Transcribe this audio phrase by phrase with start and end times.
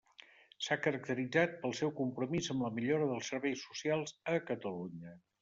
[0.67, 5.17] S’ha caracteritzat pel seu compromís amb la millora dels Serveis Socials a Catalunya.